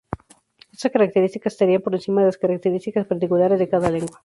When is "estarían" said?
1.53-1.83